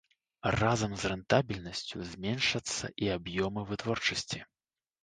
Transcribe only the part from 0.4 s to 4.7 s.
Разам з рэнтабельнасцю зменшацца і аб'ёмы вытворчасці.